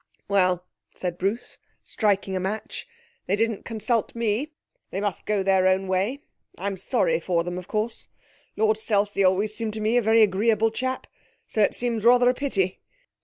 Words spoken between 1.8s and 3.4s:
striking a match, 'they